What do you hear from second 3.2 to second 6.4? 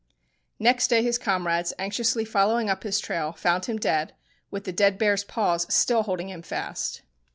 found him dead, with the dead bear's paws still holding